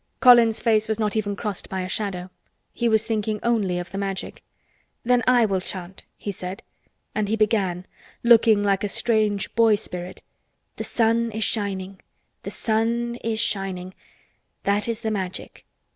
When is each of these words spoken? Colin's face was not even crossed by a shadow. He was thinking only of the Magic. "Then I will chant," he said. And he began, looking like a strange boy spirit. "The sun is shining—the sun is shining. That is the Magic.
Colin's 0.19 0.59
face 0.59 0.87
was 0.87 0.97
not 0.97 1.15
even 1.15 1.35
crossed 1.35 1.69
by 1.69 1.81
a 1.81 1.87
shadow. 1.87 2.31
He 2.73 2.89
was 2.89 3.05
thinking 3.05 3.39
only 3.43 3.77
of 3.77 3.91
the 3.91 3.99
Magic. 3.99 4.41
"Then 5.03 5.21
I 5.27 5.45
will 5.45 5.61
chant," 5.61 6.05
he 6.17 6.31
said. 6.31 6.63
And 7.13 7.27
he 7.29 7.35
began, 7.35 7.85
looking 8.23 8.63
like 8.63 8.83
a 8.83 8.87
strange 8.89 9.53
boy 9.53 9.75
spirit. 9.75 10.23
"The 10.77 10.83
sun 10.83 11.29
is 11.31 11.43
shining—the 11.43 12.49
sun 12.49 13.17
is 13.23 13.39
shining. 13.39 13.93
That 14.63 14.87
is 14.87 15.01
the 15.01 15.11
Magic. 15.11 15.67